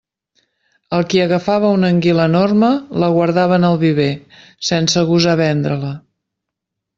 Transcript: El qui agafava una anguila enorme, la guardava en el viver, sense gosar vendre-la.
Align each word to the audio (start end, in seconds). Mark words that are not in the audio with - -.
El 0.99 1.03
qui 1.09 1.19
agafava 1.25 1.69
una 1.79 1.91
anguila 1.95 2.25
enorme, 2.29 2.69
la 3.03 3.11
guardava 3.17 3.59
en 3.61 3.67
el 3.69 3.77
viver, 3.85 4.09
sense 4.71 5.05
gosar 5.11 5.37
vendre-la. 5.45 5.93